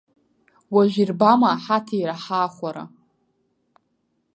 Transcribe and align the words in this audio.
Уажә 0.75 0.97
ирбама 1.01 1.51
ҳаҭира, 1.63 2.15
ҳаахәара! 2.23 2.83